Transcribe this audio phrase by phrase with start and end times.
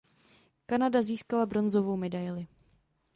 [0.67, 2.47] Kanada získala bronzovou medaili.